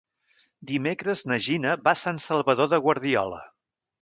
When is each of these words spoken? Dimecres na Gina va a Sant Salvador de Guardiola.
Dimecres 0.71 1.21
na 1.31 1.37
Gina 1.49 1.75
va 1.83 1.93
a 1.93 2.01
Sant 2.01 2.23
Salvador 2.27 2.71
de 2.73 2.81
Guardiola. 2.89 3.45